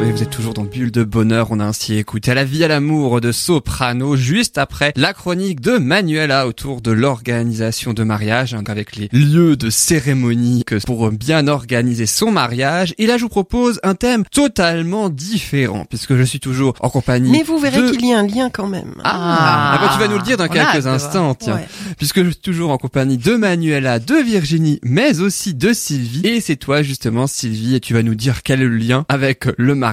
[0.00, 1.48] Et vous êtes toujours dans Bulle de Bonheur.
[1.50, 5.60] On a ainsi écouté à la vie à l'amour de Soprano juste après la chronique
[5.60, 11.10] de Manuela autour de l'organisation de mariage hein, avec les lieux de cérémonie que pour
[11.10, 12.94] bien organiser son mariage.
[12.98, 17.32] Et là, je vous propose un thème totalement différent puisque je suis toujours en compagnie.
[17.32, 18.94] Mais vous verrez de- qu'il y a un lien quand même.
[19.02, 21.56] Ah, ah bah, tu vas nous le dire dans quelques instants, tiens.
[21.56, 21.66] Ouais.
[21.98, 26.24] Puisque je suis toujours en compagnie de Manuela, de Virginie, mais aussi de Sylvie.
[26.24, 29.46] Et c'est toi justement, Sylvie, et tu vas nous dire quel est le lien avec
[29.58, 29.87] le mariage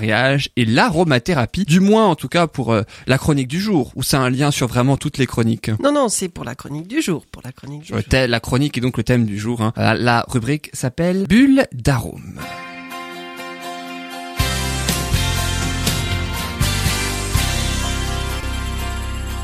[0.56, 1.66] et l'aromathérapie.
[1.66, 4.52] Du moins, en tout cas, pour euh, la chronique du jour, où c'est un lien
[4.52, 5.70] sur vraiment toutes les chroniques?
[5.82, 7.26] Non, non, c'est pour la chronique du jour.
[7.32, 7.98] Pour la chronique du jour.
[8.12, 9.62] la chronique est donc le thème du jour.
[9.62, 9.74] hein.
[9.78, 12.40] Euh, La rubrique s'appelle Bulle d'arôme.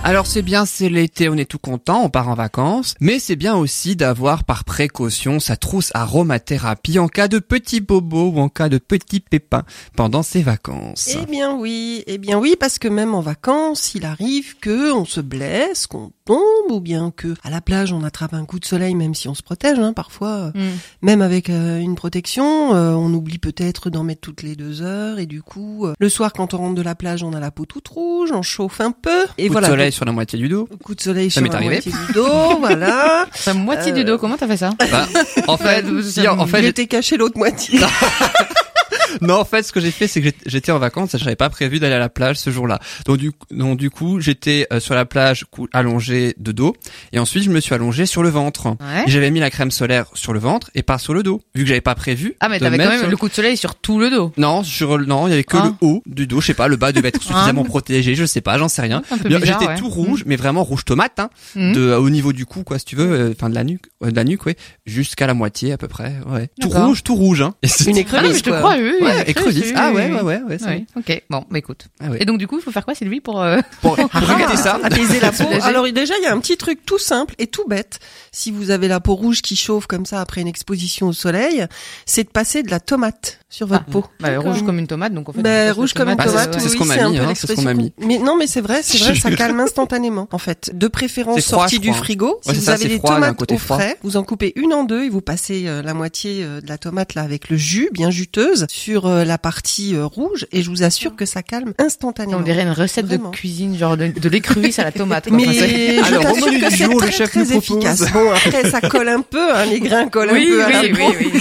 [0.03, 3.35] Alors c'est bien, c'est l'été, on est tout content, on part en vacances, mais c'est
[3.35, 8.49] bien aussi d'avoir par précaution sa trousse aromathérapie en cas de petits bobos ou en
[8.49, 9.61] cas de petits pépins
[9.95, 11.15] pendant ses vacances.
[11.21, 15.05] Eh bien oui, eh bien oui, parce que même en vacances, il arrive que on
[15.05, 18.65] se blesse, qu'on tombe, ou bien que à la plage on attrape un coup de
[18.65, 20.29] soleil, même si on se protège, hein, parfois.
[20.29, 20.69] euh, Mm.
[21.03, 25.19] Même avec euh, une protection, euh, on oublie peut-être d'en mettre toutes les deux heures,
[25.19, 27.51] et du coup, euh, le soir quand on rentre de la plage, on a la
[27.51, 29.67] peau toute rouge, on chauffe un peu, et Coup voilà.
[29.91, 30.67] Soleil sur la moitié du dos.
[30.83, 31.75] coup de soleil Ça sur la arrivé.
[31.75, 33.25] moitié du dos, voilà.
[33.45, 35.07] La moitié du Euh, dos, comment t'as fait ça Bah,
[35.47, 37.79] en fait, Ouais, si, en fait, j'ai- était caché l'autre moitié.
[39.21, 41.79] non, en fait, ce que j'ai fait, c'est que j'étais- en vacances, j'avais pas prévu
[41.79, 42.79] d'aller à la plage ce jour-là.
[43.05, 46.75] Donc du, coup- donc du coup, j'étais euh, sur la plage allongé de dos,
[47.11, 48.67] et ensuite je me suis allongé sur le ventre.
[48.67, 49.03] Ouais.
[49.07, 51.63] Et J'avais mis la crème solaire sur le ventre et pas sur le dos, vu
[51.63, 52.35] que j'avais pas prévu.
[52.39, 54.31] Ah mais t'avais quand même sur- le coup de soleil sur tout le dos.
[54.37, 56.67] Non, sur le- non, il y avait que le haut du dos, je sais pas,
[56.67, 57.69] le bas devait être suffisamment Ah.
[57.69, 59.01] protégé, je sais pas, j'en sais rien.
[59.25, 59.75] J'étais ouais.
[59.77, 61.73] tout rouge, mais vraiment rouge tomate, hein, Mhm.
[61.73, 64.11] de au niveau du cou, quoi, si tu veux, euh, enfin de la nuque, euh,
[64.11, 64.55] de la nuque, ouais,
[64.85, 66.49] jusqu'à la moitié à peu près, ouais.
[66.61, 67.53] Tout rouge, tout rouge, hein.
[67.63, 68.93] Et Une c'était- Ah non, mais écrevisse, je te crois, oui.
[69.01, 71.23] Oui, Ouais, oui, Ah ouais, ouais, ouais, ouais, Oui, ok.
[71.29, 71.87] Bon, bah écoute.
[71.99, 72.21] Ah ouais.
[72.21, 74.79] Et donc du coup, il faut faire quoi, Sylvie, pour euh, Pour, pour éviter ça.
[74.83, 75.43] apaiser la peau?
[75.63, 77.99] Alors déjà, il y a un petit truc tout simple et tout bête.
[78.31, 81.65] Si vous avez la peau rouge qui chauffe comme ça après une exposition au soleil,
[82.05, 84.05] c'est de passer de la tomate sur votre Ah, peau.
[84.19, 85.41] bah, rouge comme une tomate, donc en fait.
[85.41, 87.09] Ben, passe rouge comme une Ah, c'est- tomate, c'est ce oui, qu'on m'a c'est un
[87.09, 88.07] mis, peu hein, c'est ce qu'on m'a l'expression.
[88.07, 90.27] Mais non, mais c'est vrai, c'est vrai, ça calme instantanément.
[90.31, 92.39] En fait, de préférence froid, sortie du frigo.
[92.47, 93.77] Ouais, si vous ça, avez des froid, tomates côté au froid.
[93.77, 96.67] frais, vous en coupez une en deux et vous passez euh, la moitié euh, de
[96.69, 100.63] la tomate là avec le jus bien juteuse sur euh, la partie euh, rouge et
[100.63, 102.37] je vous assure que ça calme instantanément.
[102.39, 103.31] On dirait une recette Vraiment.
[103.31, 105.27] de cuisine, genre de, de l'écrevisse à la tomate.
[105.27, 105.35] quoi.
[105.37, 108.11] Mais Alors, au t'assure menu que du jour, le chef nous propose.
[108.13, 110.89] Bon, après, ça colle un peu, hein, les grains collent oui, un peu à oui,
[110.91, 111.13] la peau.
[111.19, 111.31] oui,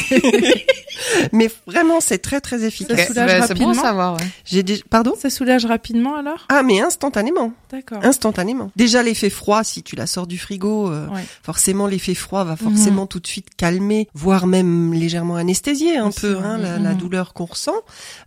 [0.43, 0.65] oui.
[1.33, 2.99] Mais vraiment, c'est très, très efficace.
[3.01, 3.75] Ok, soulage bah, bon rapidement.
[3.75, 4.27] savoir, ouais.
[4.45, 5.15] J'ai déjà, pardon?
[5.19, 6.47] Ça soulage rapidement alors?
[6.49, 7.53] Ah, mais instantanément.
[7.71, 8.05] D'accord.
[8.05, 8.71] Instantanément.
[8.77, 11.25] Déjà, l'effet froid, si tu la sors du frigo, euh, Ouais.
[11.43, 16.21] forcément, l'effet froid va forcément tout de suite calmer, voire même légèrement anesthésier un Aussi,
[16.21, 16.97] peu, hein, la, la Mhm.
[16.99, 17.75] douleur qu'on ressent.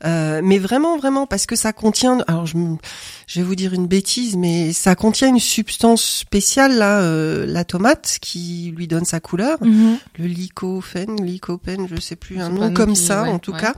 [0.06, 2.58] Euh, mais vraiment, vraiment, parce que ça contient, alors je,
[3.28, 7.64] je vais vous dire une bêtise, mais ça contient une substance spéciale, là, euh, la
[7.66, 9.58] tomate, qui lui donne sa couleur.
[9.62, 9.98] Mhm.
[10.20, 13.60] le lycopène, lycopène, je sais plus, un nom comme qui- ça ouais, en tout ouais.
[13.60, 13.74] cas,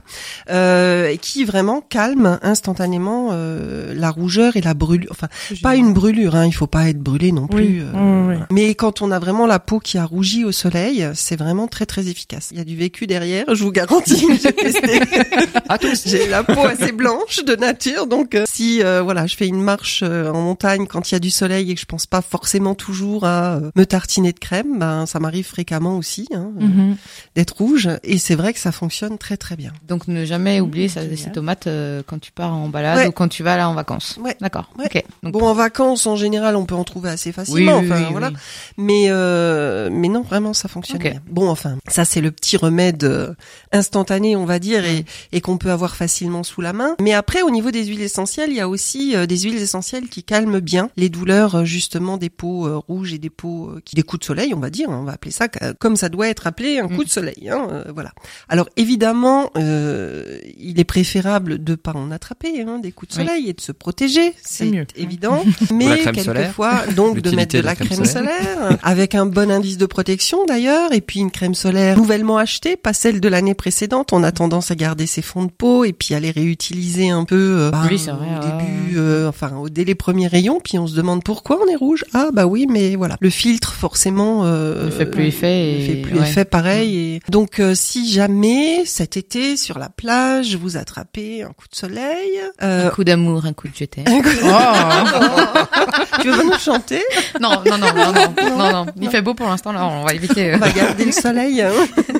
[0.50, 5.08] euh, et qui vraiment calme instantanément euh, la rougeur et la brûlure.
[5.10, 5.28] Enfin,
[5.62, 7.82] pas une brûlure, hein, il faut pas être brûlé non Oui, plus.
[7.82, 8.34] euh, oui.
[8.50, 11.86] Mais quand on a vraiment la peau qui a rougi au soleil, c'est vraiment très
[11.86, 12.48] très efficace.
[12.52, 14.26] Il y a du vécu derrière, je vous garantis.
[14.42, 15.00] J'ai testé.
[16.30, 20.00] La peau assez blanche de nature, donc euh, si euh, voilà, je fais une marche
[20.02, 22.74] euh, en montagne quand il y a du soleil et que je pense pas forcément
[22.74, 26.96] toujours à euh, me tartiner de crème, ben ça m'arrive fréquemment aussi hein, euh, Mhm.
[27.36, 29.72] d'être rouge et c'est vrai que ça fonctionne très très bien.
[29.88, 31.18] Donc ne jamais oublier ça, génial.
[31.18, 33.06] ces tomates euh, quand tu pars en balade Ouais.
[33.08, 34.18] ou quand tu vas là en vacances.
[34.22, 34.36] Ouais.
[34.40, 34.70] D'accord.
[34.78, 34.84] Ouais.
[34.86, 35.02] Ok.
[35.22, 38.08] Donc, Bon en vacances en général on peut en trouver assez facilement, oui, enfin oui,
[38.12, 38.28] voilà.
[38.28, 38.34] oui.
[38.78, 41.20] Mais euh, mais non vraiment ça fonctionne bien.
[41.28, 43.34] Bon enfin ça c'est le petit remède euh,
[43.72, 46.94] instantané on va dire et, et qu'on peut avoir facilement sous la main.
[47.00, 50.08] Mais après au niveau des huiles essentielles il y a aussi euh, des huiles essentielles
[50.08, 53.96] qui calment bien les douleurs justement des peaux euh, rouges et des peaux euh, qui
[53.96, 55.48] des coups de soleil on va dire on va appeler ça
[55.78, 57.48] comme ça doit être appelé un coup de soleil.
[57.50, 58.12] Hein, euh, voilà.
[58.48, 63.26] Alors évidemment euh, il est préférable de pas en attraper hein, des coups de Oui.
[63.26, 65.44] soleil et de se protéger c'est évident.
[65.72, 70.44] Mais quelquefois donc de mettre de la crème, solaire avec un bon indice de protection
[70.46, 74.12] d'ailleurs et puis une crème solaire nouvellement achetée, pas celle de l'année précédente.
[74.12, 77.24] On a tendance à garder ses fonds de peau et puis à les réutiliser un
[77.24, 80.60] peu euh, bah, Oui, vrai, au début, euh, enfin dès les premiers rayons.
[80.62, 82.04] Puis on se demande pourquoi on est rouge.
[82.14, 85.86] Ah bah oui, mais voilà, le filtre forcément euh, Ne fait plus effet ne et-
[85.86, 86.28] fait plus ouais.
[86.28, 86.96] effet pareil.
[86.98, 91.74] Et donc euh, si jamais cet été sur la plage vous attrapez un coup de
[91.76, 94.02] soleil, euh, Un coup d'amour, un coup de jeté.
[94.06, 96.20] un coup- Oh.
[96.22, 97.02] tu veux nous chanter?
[97.40, 98.86] Non, non, non, non, non, non, non.
[99.00, 100.52] Il fait beau pour l'instant là, on va éviter.
[100.52, 100.56] euh.
[100.56, 101.64] On va garder le soleil.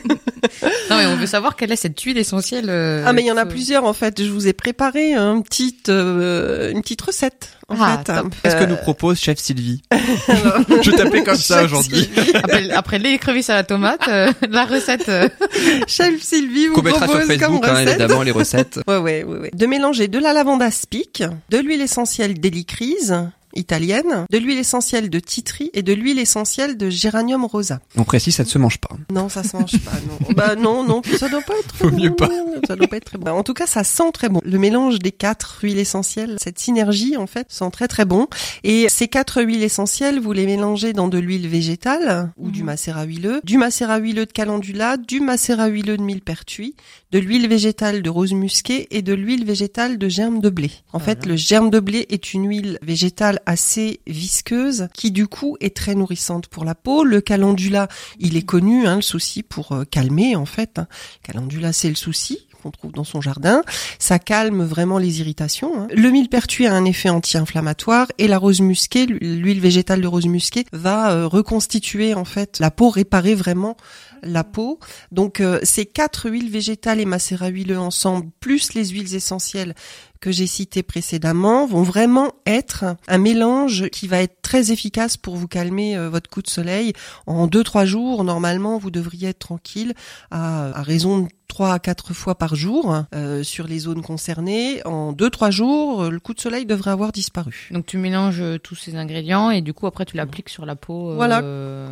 [0.62, 0.68] hein.
[0.90, 2.66] Non, mais on veut savoir quelle est cette huile essentielle.
[2.68, 4.22] euh, Ah mais il y en a plusieurs en fait.
[4.22, 8.12] Je vous ai préparé un petit, euh, une petite recette en Ah, fait.
[8.42, 12.08] Qu'est-ce que Euh, nous propose chef Sylvie Je t'appelais comme ça Chef aujourd'hui.
[12.14, 15.08] Sylvie- Après, après l'écrevisse à la tomate, euh, la recette.
[15.08, 15.28] euh,
[15.86, 17.88] Chef Sylvie vous mettra sur propose comme Facebook, hein, recette.
[18.00, 18.80] évidemment, les recettes.
[18.86, 19.50] Ouais, ouais, ouais, ouais.
[19.52, 23.16] De mélanger de la lavande aspic, de l'huile essentielle d'hélicryse
[23.56, 27.80] italienne, de l'huile essentielle de titri et de l'huile essentielle de géranium rosa.
[27.96, 28.90] On précise, ça ne se mange pas.
[29.10, 30.32] Non, ça se mange pas, non.
[30.34, 32.28] bah non, non, ça doit pas être Vaut mieux pas.
[32.66, 33.30] Ça doit pas être très bon.
[33.30, 34.40] En tout cas, ça sent très bon.
[34.44, 38.26] Le mélange des quatre huiles essentielles, cette synergie, en fait, sent très très bon.
[38.64, 42.66] Et ces quatre huiles essentielles, vous les mélangez dans de l'huile végétale ou du Mhm.
[42.66, 46.74] macérat huileux, du macérat huileux de calendula, du macérat huileux de millepertuis,
[47.12, 50.70] de l'huile végétale de rose musquée et de l'huile végétale de germe de blé.
[50.92, 51.32] En fait, Voilà.
[51.32, 55.94] le germe de blé est une huile végétale assez visqueuse qui du coup est très
[55.94, 57.04] nourrissante pour la peau.
[57.04, 57.88] Le calendula,
[58.18, 60.78] il est connu, hein, le souci pour euh, calmer en fait.
[60.78, 60.88] hein.
[61.22, 63.62] Calendula, c'est le souci trouve dans son jardin.
[63.98, 65.72] Ça calme vraiment les irritations.
[65.82, 65.88] hein.
[65.94, 70.66] Le millepertuis a un effet anti-inflammatoire et la rose musquée, l'huile végétale de rose musquée,
[70.72, 73.76] va euh, reconstituer en fait la peau, réparer vraiment
[74.22, 74.78] la peau.
[75.12, 79.74] Donc euh, ces quatre huiles végétales et macérat huileux ensemble, plus les huiles essentielles
[80.20, 85.36] que j'ai citées précédemment, vont vraiment être un mélange qui va être très efficace pour
[85.36, 86.94] vous calmer euh, votre coup de soleil.
[87.26, 89.92] En deux trois jours, normalement, vous devriez être tranquille
[90.30, 94.80] à, à raison de trois à quatre fois par jour euh, sur les zones concernées.
[94.86, 97.68] En deux trois jours, euh, le coup de soleil devrait avoir disparu.
[97.70, 100.76] Donc tu mélanges euh, tous ces ingrédients et du coup après tu l'appliques sur la
[100.76, 101.10] peau.
[101.10, 101.40] euh, Voilà.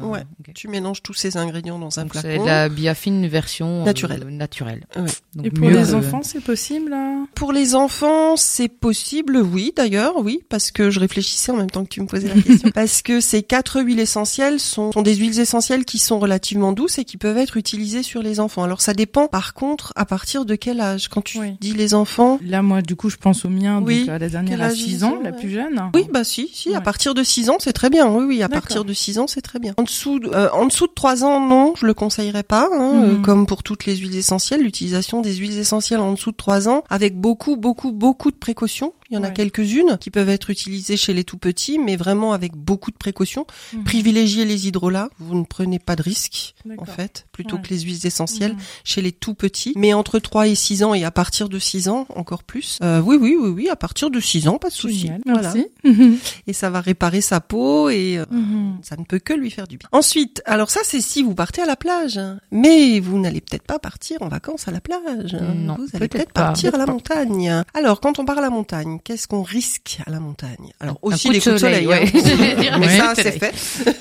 [0.06, 0.24] Ouais.
[0.54, 2.42] Tu mélanges tous ces ingrédients dans un Donc c'est flacon.
[2.44, 4.24] de la biafine version euh, Naturelle.
[4.28, 4.84] naturelle.
[4.96, 5.02] Ouais.
[5.34, 7.24] Donc Et pour mieux les que- enfants, c'est possible là?
[7.34, 11.84] Pour les enfants, c'est possible, oui, d'ailleurs, oui, parce que je réfléchissais en même temps
[11.84, 12.70] que tu me posais la question.
[12.74, 16.98] parce que ces quatre huiles essentielles sont, sont des huiles essentielles qui sont relativement douces
[16.98, 18.62] et qui peuvent être utilisées sur les enfants.
[18.62, 21.08] Alors ça dépend, par contre, à partir de quel âge?
[21.08, 21.56] Quand tu Oui.
[21.60, 24.00] dis les enfants Là, moi, du coup, je pense au mien, Oui.
[24.00, 25.90] donc à la dernière à âge 6 ils ans, la plus jeune.
[25.94, 28.08] oui, bah si, si, à partir de 6 ans, c'est très bien.
[28.08, 29.74] Oui, oui, à partir de 6 ans, c'est très bien.
[29.76, 32.68] En dessous, de, euh, en dessous de 3 ans, non, je le conseillerais pas.
[32.72, 33.04] Hein, Mhm.
[33.04, 36.68] euh, comme pour toutes les huiles essentielles, l'utilisation des huiles essentielles en dessous de 3
[36.68, 38.92] ans, avec beaucoup, beaucoup, beaucoup de précautions.
[39.10, 42.32] Il y en a quelques-unes qui peuvent être utilisées chez les tout petits, mais vraiment
[42.32, 43.46] avec beaucoup de précautions.
[43.74, 43.84] Mhm.
[43.84, 45.10] Privilégiez les hydrolats.
[45.18, 47.62] Vous ne prenez pas de risques, en fait, plutôt Ouais.
[47.62, 48.58] que les huiles essentielles Mhm.
[48.82, 49.74] chez les tout petits.
[49.76, 52.78] Mais entre 3 et 6 ans et à partir de 6 ans, encore plus.
[52.82, 55.10] Euh, oui, oui, oui, oui, à partir de 6 ans, pas de souci.
[55.26, 55.52] Voilà.
[55.54, 55.66] merci.
[56.46, 58.78] Et ça va réparer sa peau et euh, Mhm.
[58.82, 59.88] ça ne peut que lui faire du bien.
[59.92, 62.38] Ensuite, alors ça c'est si vous partez à la plage, hein.
[62.50, 65.34] mais vous n'allez peut-être pas partir en vacances à la plage.
[65.34, 65.54] hein.
[65.54, 67.62] Non, vous allez peut-être partir à la montagne.
[67.74, 70.72] Alors quand on part à la montagne, qu'est-ce qu'on risque à la montagne?
[70.80, 71.84] Alors Un aussi les coups de soleil.
[71.84, 72.78] soleil, hein.
[72.80, 72.90] ouais.
[73.00, 73.54] Un ça c'est fait.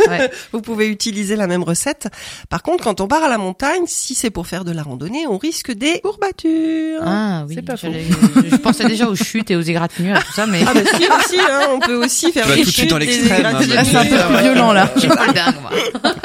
[0.10, 0.30] Ouais.
[0.52, 2.08] Vous pouvez utiliser la même recette.
[2.50, 5.26] Par contre, quand on part à la montagne, si c'est pour faire de la randonnée,
[5.28, 7.02] on risque des courbatures.
[7.04, 10.46] Ah oui, C'est pas je pensais déjà aux chutes et aux égratignures et tout ça,
[10.46, 12.74] mais Ah bah si aussi, hein, on peut aussi faire Tu vas des tout de
[12.74, 13.60] suite dans chutes, des l'extrême, hein.
[13.68, 14.92] Là, c'est un peu plus violent là.
[14.96, 15.72] je suis pas dingue moi.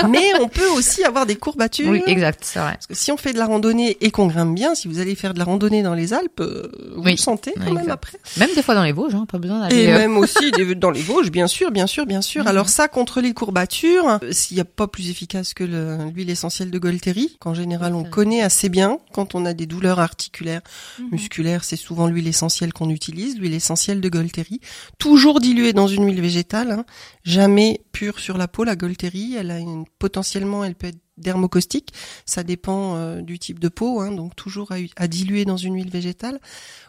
[0.09, 1.89] Mais on peut aussi avoir des courbatures.
[1.91, 2.73] Oui, exact, c'est vrai.
[2.73, 5.15] Parce que si on fait de la randonnée et qu'on grimpe bien, si vous allez
[5.15, 7.13] faire de la randonnée dans les Alpes, euh, vous Oui.
[7.13, 7.93] le sentez quand Ouais, même exact.
[7.93, 8.19] après.
[8.39, 9.77] Même des fois dans les Vosges, hein, pas besoin d'aller.
[9.85, 12.43] Et euh, même aussi dans les Vosges, bien sûr, bien sûr, bien sûr.
[12.43, 12.49] Mhm.
[12.49, 16.31] Alors ça, contre les courbatures, euh, s'il n'y a pas plus efficace que le- l'huile
[16.31, 20.61] essentielle de Golteri, qu'en général on connaît assez bien quand on a des douleurs articulaires,
[20.99, 21.09] Mhm.
[21.13, 24.61] musculaires, c'est souvent l'huile essentielle qu'on utilise, l'huile essentielle de Golteri,
[24.99, 26.85] toujours diluée dans une huile végétale, hein,
[27.25, 28.65] jamais pure sur la peau.
[28.65, 31.93] La Golteri, elle a une, potentiellement, elle peut être dermocaustique,
[32.27, 35.91] ça dépend euh, du type de peau, hein, donc toujours à, diluer dans une huile
[35.91, 36.41] végétale,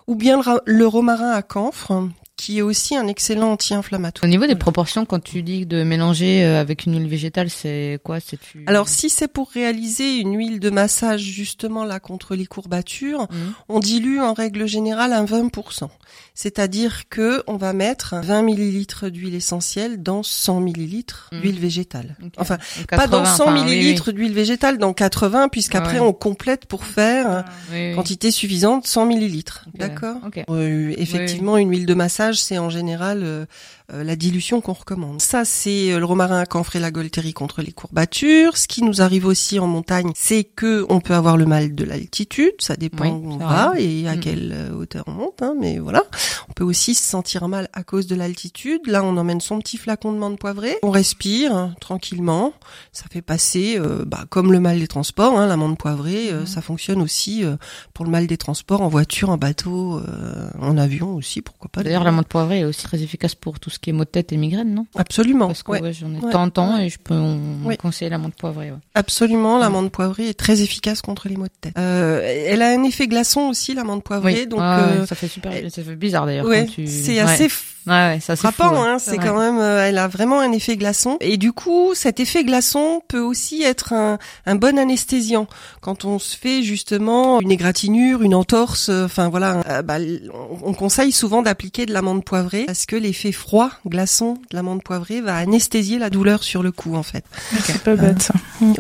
[0.08, 2.10] ou bien le romarin à camphre,
[2.40, 4.24] qui est aussi un excellent anti-inflammatoire.
[4.24, 8.00] Au niveau des proportions, quand tu dis de mélanger euh, avec une huile végétale, c'est
[8.02, 8.20] quoi?
[8.22, 8.64] C'est tu.
[8.66, 13.54] Alors si c'est pour réaliser une huile de massage justement là contre les courbatures, Mhm.
[13.68, 15.90] on dilue en règle générale un 20%.
[16.34, 21.42] C'est-à-dire que on va mettre 20 millilitres d'huile essentielle dans 100 millilitres Mhm.
[21.42, 22.16] d'huile végétale.
[22.38, 22.58] Enfin,
[22.90, 23.70] pas dans 80, 100 enfin, oui, oui.
[23.76, 26.06] millilitres d'huile végétale, dans 80, puisqu'après Ouais.
[26.08, 27.44] on complète pour faire
[27.74, 27.94] oui.
[27.96, 29.66] quantité suffisante 100 millilitres.
[29.74, 30.18] D'accord?
[30.26, 30.44] Ok.
[30.50, 33.46] Euh, effectivement, une huile de massage, c'est en général euh,
[33.92, 35.22] la dilution qu'on recommande.
[35.22, 38.58] Ça, c'est euh, le romarin à camphre et la golterie contre les courbatures.
[38.58, 41.84] Ce qui nous arrive aussi en montagne, c'est que on peut avoir le mal de
[41.84, 42.54] l'altitude.
[42.60, 43.84] Ça dépend Oui, où on va vrai.
[43.84, 44.20] et à Mm.
[44.20, 45.42] quelle euh, hauteur on monte.
[45.42, 46.04] hein, mais voilà,
[46.50, 48.82] on peut aussi se sentir mal à cause de l'altitude.
[48.88, 50.78] Là, on emmène son petit flacon de menthe poivrée.
[50.84, 52.54] On respire hein, tranquillement.
[52.92, 56.42] Ça fait passer, euh, bah, comme le mal des transports, hein, la menthe poivrée, euh,
[56.42, 56.48] Mhm.
[56.48, 57.56] ça fonctionne aussi euh,
[57.94, 61.84] pour le mal des transports en voiture, en bateau, euh, en avion aussi, pourquoi pas.
[61.84, 64.04] D'ailleurs, la menthe poivrée est aussi très efficace pour tout ce ce qui est maux
[64.04, 64.86] de tête et migraine, non?
[64.98, 65.48] Absolument.
[65.48, 65.82] Parce que ouais.
[65.82, 66.28] ouais, j'en ai Ouais.
[66.28, 68.74] de temps en temps et je peux on, conseiller l'amande poivrée.
[68.94, 71.74] Absolument, l'amande poivrée est très efficace contre les maux de tête.
[71.78, 75.54] Euh, elle a un effet glaçon aussi, l'amande poivrée, donc Ouais, euh, ça fait super,
[75.72, 76.46] ça fait bizarre d'ailleurs.
[76.68, 76.88] tu...
[76.88, 77.48] c'est assez
[77.90, 78.88] f- Ouais, ouais, c'est fou, frappant, ouais.
[78.88, 78.98] hein.
[79.00, 79.18] C'est Ouais.
[79.18, 81.18] quand même, euh, elle a vraiment un effet glaçon.
[81.22, 85.48] Et du coup, cet effet glaçon peut aussi être un, un bon anesthésiant
[85.82, 88.90] quand on se fait justement une égratignure, une entorse.
[88.90, 89.96] euh, Enfin voilà, euh, bah,
[90.34, 94.84] on on conseille souvent d'appliquer de l'amande poivrée parce que l'effet froid, glaçon de l'amande
[94.84, 97.24] poivrée va anesthésier la douleur sur le coup en fait.
[97.64, 98.34] C'est pas bête ça.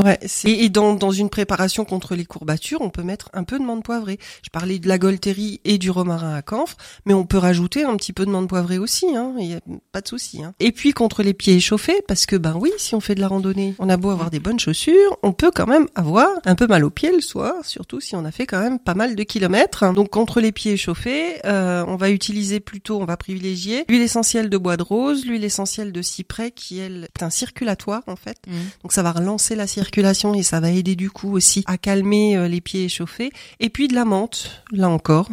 [0.03, 0.19] Ouais.
[0.45, 3.63] Et, et dans, dans une préparation contre les courbatures, on peut mettre un peu de
[3.63, 4.19] menthe poivrée.
[4.43, 6.75] Je parlais de la golterie et du romarin à camphre,
[7.05, 8.98] mais on peut rajouter un petit peu de menthe poivrée aussi.
[9.15, 9.33] Hein.
[9.39, 9.59] Il y a
[9.91, 10.43] pas de souci.
[10.43, 10.53] Hein.
[10.59, 13.27] Et puis contre les pieds échauffés, parce que ben oui, si on fait de la
[13.27, 16.67] randonnée, on a beau avoir des bonnes chaussures, on peut quand même avoir un peu
[16.67, 19.23] mal aux pieds le soir, surtout si on a fait quand même pas mal de
[19.23, 19.91] kilomètres.
[19.93, 24.49] Donc contre les pieds échauffés, euh, on va utiliser plutôt, on va privilégier l'huile essentielle
[24.49, 28.37] de bois de rose, l'huile essentielle de cyprès qui elle est un circulatoire en fait.
[28.47, 28.55] Mhm.
[28.83, 32.37] Donc ça va relancer la circulation et ça va aider du coup aussi à calmer
[32.37, 33.31] euh, les pieds échauffés.
[33.59, 35.29] Et puis de la menthe, là encore.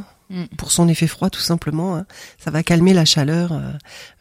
[0.57, 1.97] Pour son effet froid tout simplement.
[1.97, 2.07] hein.
[2.39, 3.61] Ça va calmer la chaleur euh,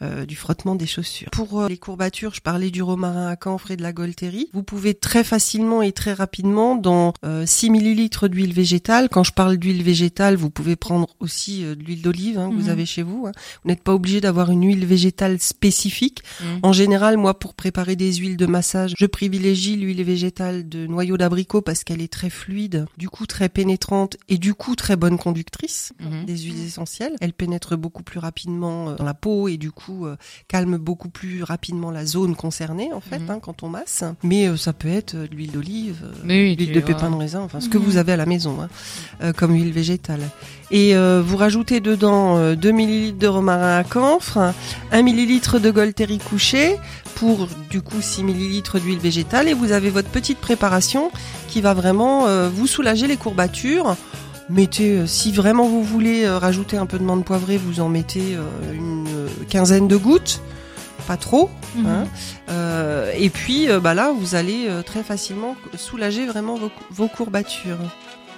[0.02, 1.28] euh, du frottement des chaussures.
[1.32, 4.48] Pour euh, les courbatures, je parlais du romarin à camphre et de la golterie.
[4.52, 9.08] Vous pouvez très facilement et très rapidement dans euh, 6 millilitres d'huile végétale.
[9.08, 12.54] Quand je parle d'huile végétale, vous pouvez prendre aussi euh, de l'huile d'olive hein, que
[12.54, 12.70] vous Mhm.
[12.70, 13.26] avez chez vous.
[13.26, 13.32] hein.
[13.64, 16.22] Vous n'êtes pas obligé d'avoir une huile végétale spécifique.
[16.42, 16.60] Mhm.
[16.62, 21.16] En général, moi, pour préparer des huiles de massage, je privilégie l'huile végétale de noyau
[21.16, 25.18] d'abricot parce qu'elle est très fluide, du coup très pénétrante et du coup très bonne
[25.18, 26.24] conductrice Mhm.
[26.26, 27.14] des huiles essentielles.
[27.20, 30.16] Elle pénètre beaucoup plus rapidement euh, dans la peau et du coup euh,
[30.48, 33.30] calme beaucoup plus rapidement la zone concernée en fait Mhm.
[33.30, 34.04] hein, quand on masse.
[34.22, 36.86] Mais euh, ça peut être de l'huile d'olive, Oui, l'huile de vois.
[36.94, 37.84] pépins de raisin, enfin ce que Mhm.
[37.84, 38.68] vous avez à la maison hein,
[39.22, 40.20] euh, comme huile végétale.
[40.70, 44.52] Et vous rajoutez dedans euh, 2 ml de romarin à camphre,
[44.92, 46.76] 1 ml de golterie couchée
[47.14, 51.10] pour du coup 6 ml d'huile végétale et vous avez votre petite préparation
[51.48, 53.96] qui va vraiment vous soulager les courbatures.
[54.48, 57.88] Mettez, euh, si vraiment vous voulez euh, rajouter un peu de menthe poivrée, vous en
[57.88, 59.06] mettez euh, une
[59.48, 60.40] quinzaine de gouttes,
[61.08, 61.50] pas trop.
[61.74, 61.86] Mhm.
[61.86, 62.04] Hein.
[62.50, 67.78] Euh, et puis bah là, vous allez très facilement soulager vraiment vos, vos courbatures.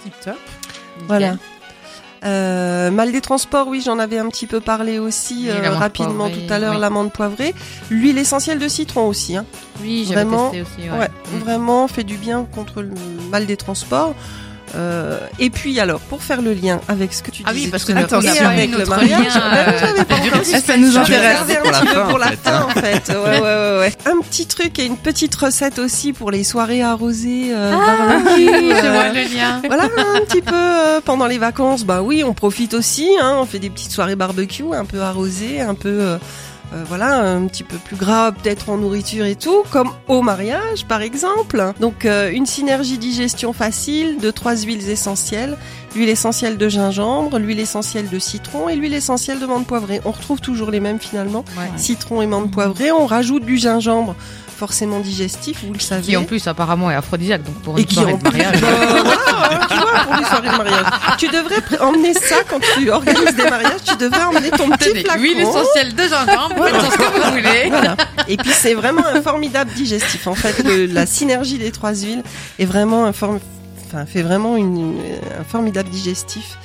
[0.03, 0.35] Tip top.
[0.35, 1.07] Nickel.
[1.07, 1.37] Voilà.
[2.25, 6.47] Euh, mal des transports, oui, j'en avais un petit peu parlé aussi euh, rapidement poivrée,
[6.47, 6.81] tout à l'heure, oui.
[6.81, 7.55] l'amande poivrée.
[7.91, 9.37] L'huile essentielle de citron aussi.
[9.37, 9.47] Hein.
[9.81, 10.91] Oui, j'avais Vraiment, testé aussi.
[10.91, 10.99] Ouais.
[10.99, 11.39] Ouais, Mm.
[11.39, 12.95] vraiment fait du bien contre le
[13.31, 14.15] mal des transports.
[14.75, 17.71] Euh, et puis alors, pour faire le lien avec ce que tu Ah disais oui,
[17.71, 20.45] parce que y et a avec le mariage, lien, bah euh.
[20.45, 21.39] Ça nous intéresse.
[21.63, 22.67] Pour la peu fin, pour en la fait, fin, hein.
[22.69, 23.09] en fait.
[23.09, 23.93] Ouais, ouais, ouais, ouais.
[24.07, 27.49] Un petit truc et une petite recette aussi pour les soirées arrosées.
[27.53, 29.63] Euh, barbecue, Oui, je euh, vois le lien.
[29.67, 33.47] voilà, un petit peu euh, pendant les vacances, bah oui, on profite aussi, hein, on
[33.47, 36.19] fait des petites soirées barbecue, un peu arrosées, un peu,
[36.73, 40.23] euh, euh, voilà, un petit peu plus gras peut-être en nourriture et tout, comme au
[40.23, 41.73] mariage par exemple.
[41.81, 45.57] Donc euh, une synergie digestion facile de trois huiles essentielles,
[45.95, 50.01] l'huile essentielle de gingembre, l'huile essentielle de citron et l'huile essentielle de menthe poivrée.
[50.05, 51.71] On retrouve toujours les mêmes finalement, Ouais.
[51.77, 52.93] citron et menthe poivrée.
[52.93, 54.15] On rajoute du gingembre,
[54.57, 56.03] forcément digestif, vous le savez.
[56.03, 58.57] Qui en plus apparemment est aphrodisiaque, donc pour Et une qui soirée en de mariage.
[58.61, 60.87] Voilà, hein, tu vois, pour des soirées de mariage.
[61.19, 63.83] Tu devrais emmener ça quand tu organises des mariages.
[63.85, 65.21] Tu devrais emmener ton petit Tenez, flacon.
[65.23, 66.81] huile essentielle de gingembre, Voilà.
[66.81, 67.69] faites ce que vous voulez.
[67.71, 67.97] Voilà.
[68.29, 70.27] Et puis c'est vraiment un formidable digestif.
[70.27, 72.23] En fait, le- la synergie des trois huiles
[72.59, 73.41] est vraiment un form-
[73.87, 74.97] enfin, fait vraiment une,
[75.41, 76.59] un formidable digestif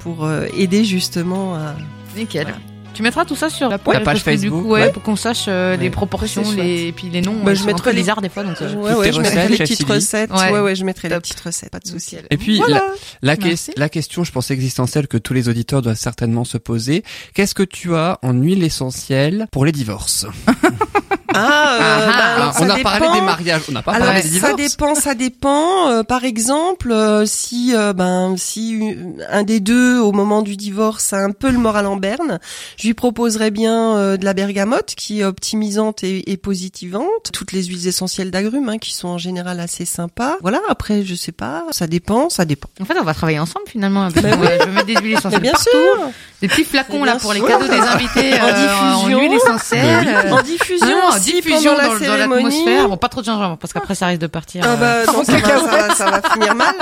[0.00, 1.74] pour euh, aider justement à.
[2.16, 2.42] Nickel.
[2.44, 2.58] Voilà.
[2.92, 4.92] Tu mettras tout ça sur la La page que Du Facebook, coup, ouais, ouais.
[4.92, 7.36] pour qu'on sache euh, les proportions, les et puis les noms.
[7.42, 8.60] Bah, je mettrai un peu les- bizarres des fois, donc.
[8.60, 10.30] euh, ouais, je mettrai les petites recettes.
[10.30, 10.52] Ouais.
[10.52, 11.70] Ouais, ouais, je mettrai les petites recettes.
[11.70, 12.16] Pas de souci.
[12.30, 12.76] Et puis, Voilà.
[12.76, 12.82] la,
[13.22, 13.72] la, que- Merci.
[13.76, 17.02] la question, je pense, existentielle que tous les auditeurs doivent certainement se poser.
[17.34, 20.26] Qu'est-ce que tu as en huile essentielle pour les divorces?
[21.34, 21.38] Ah,
[21.74, 23.14] euh, Ah, bah, ah, alors, On ça a parlé dépend.
[23.14, 24.56] des mariages, on n'a pas Alors parlé des ça divorces.
[24.56, 25.88] dépend, ça dépend.
[25.88, 28.96] Euh, par exemple, euh, si euh, ben si
[29.30, 32.38] un des deux au moment du divorce a un peu le moral en berne,
[32.76, 37.30] je lui proposerais bien euh, de la bergamote qui est optimisante et, et positivante.
[37.32, 40.36] Toutes les huiles essentielles d'agrumes hein, qui sont en général assez sympas.
[40.42, 40.60] Voilà.
[40.68, 42.68] Après, je sais pas, ça dépend, ça dépend.
[42.80, 44.08] En fait, on va travailler ensemble finalement.
[44.10, 45.68] parce qu'on va- Je vais mettre des huiles essentielles bien partout.
[45.70, 46.10] sûr,
[46.42, 49.18] Des petits flacons là pour les cadeaux des invités En euh, en diffusion.
[49.20, 50.32] huile essentielle.
[50.32, 52.88] en diffusion, aussi diffusion dans, la dans l'atmosphère.
[52.88, 54.62] Bon, pas trop de gingembre parce qu'après ça risque de partir.
[54.64, 56.74] Ah euh, bah non, ça va, ça, va, ça va finir mal.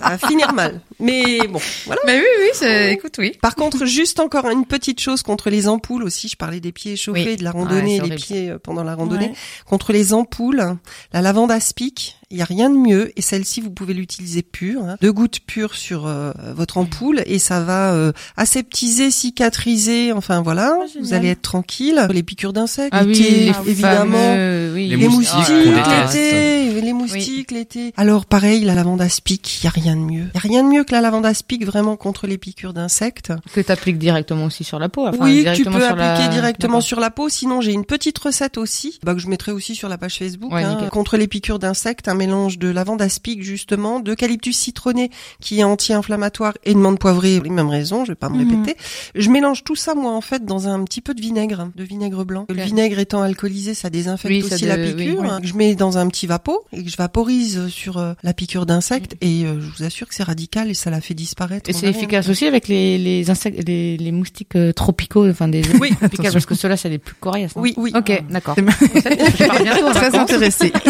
[0.00, 0.80] Ça va finir mal.
[1.00, 2.00] Mais bon, voilà.
[2.06, 2.92] Mais oui, oui, c'est...
[2.92, 3.32] écoute, oui.
[3.40, 6.28] Par contre, juste encore une petite chose contre les ampoules aussi.
[6.28, 7.36] Je parlais des pieds échauffés, Oui.
[7.36, 9.28] de la randonnée, les pieds euh, pendant la randonnée.
[9.28, 9.34] Ouais.
[9.66, 10.76] Contre les ampoules,
[11.12, 13.12] la lavande aspic Il y a rien de mieux.
[13.18, 14.82] Et celle-ci, vous pouvez l'utiliser pure.
[14.84, 14.96] Hein.
[15.00, 20.12] Deux gouttes pures sur euh, votre ampoule et ça va euh, aseptiser, cicatriser.
[20.12, 22.06] Enfin voilà, Ah, vous allez être tranquille.
[22.10, 24.16] Les piqûres d'insectes, Ah oui, évidemment.
[24.18, 24.88] fameux, oui.
[24.88, 27.03] Les Les moustiques l'été, les moustiques
[27.50, 27.92] l'été.
[27.96, 30.24] Alors pareil, la lavande aspic, il y a rien de mieux.
[30.32, 33.32] Il y a rien de mieux que la lavande aspic vraiment contre les piqûres d'insectes.
[33.52, 35.06] Que t'appliques directement aussi sur la peau.
[35.06, 37.28] Enfin, oui, tu peux sur la- appliquer directement sur la peau.
[37.28, 40.52] Sinon, j'ai une petite recette aussi, bah, que je mettrai aussi sur la page Facebook,
[40.52, 45.60] Ouais, hein, contre les piqûres d'insectes, un mélange de lavande aspic justement, d'eucalyptus citronné qui
[45.60, 48.50] est anti-inflammatoire et de menthe poivrée, les mêmes raisons, je vais pas me Mhm.
[48.62, 48.78] répéter.
[49.14, 52.24] Je mélange tout ça moi en fait dans un petit peu de vinaigre, de vinaigre
[52.24, 52.46] blanc.
[52.48, 55.20] Le vinaigre étant alcoolisé, ça désinfecte Oui, ça aussi de- la piqûre.
[55.20, 55.28] oui.
[55.42, 59.14] Je mets dans un petit vapeau et que je vaporise sur euh, la piqûre d'insecte
[59.20, 61.68] et euh, je vous assure que c'est radical et ça la fait disparaître.
[61.68, 65.62] Et c'est efficace aussi avec les les insectes, les, les moustiques euh, tropicaux, enfin des
[65.80, 67.52] Oui, tropicales, parce que ceux-là c'est les plus coriaces.
[67.56, 67.60] hein.
[67.60, 67.92] Oui, oui.
[67.94, 68.56] Ok, d'accord.
[68.56, 70.72] Je bientôt en Très intéressé.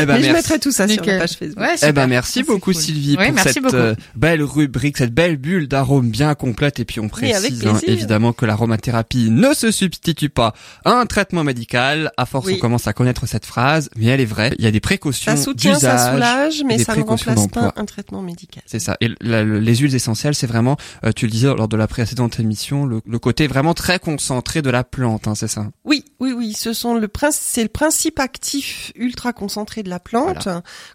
[0.00, 0.32] Eh ben, Mais je merci.
[0.32, 1.58] mettrai tout ça sur la page Facebook.
[1.60, 2.74] Ouais, Eh ben merci beaucoup cool.
[2.74, 3.76] Sylvie Ouais, pour merci cette beaucoup.
[3.76, 8.32] euh, belle rubrique, cette belle bulle d'arôme bien complète et puis on précise hein, évidemment
[8.32, 10.52] que l'aromathérapie ne se substitue pas
[10.84, 12.12] à un traitement médical.
[12.16, 12.54] À force Oui.
[12.56, 14.52] on commence à connaître cette phrase, mais elle est vraie.
[14.58, 17.84] Il y a des précautions Ça soutient, ça soulage, mais ça ne remplace pas un
[17.84, 18.62] traitement médical.
[18.66, 18.96] C'est ça.
[19.02, 22.40] Et la- les huiles essentielles, c'est vraiment, euh, tu le disais lors de la précédente
[22.40, 25.66] émission, le, le côté vraiment très concentré de la plante, hein, c'est ça?
[25.84, 26.54] Oui, oui, oui.
[26.54, 30.48] Ce sont le principe, c'est le principe actif ultra concentré de la plante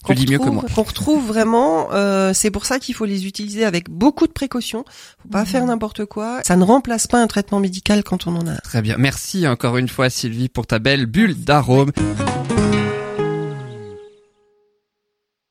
[0.04, 0.66] qu'on Tu dis mieux que retrouve- moi.
[0.76, 1.90] qu'on retrouve vraiment.
[1.94, 4.84] euh, c'est pour ça qu'il faut les utiliser avec beaucoup de précautions.
[5.22, 6.42] Faut pas faire n'importe quoi.
[6.44, 8.56] Ça ne remplace pas un traitement médical quand on en a.
[8.62, 8.96] Très bien.
[8.98, 11.92] Merci encore une fois Sylvie pour ta belle bulle d'arôme.